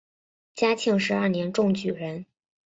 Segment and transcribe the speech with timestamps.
[0.55, 2.25] 嘉庆十二年中举人。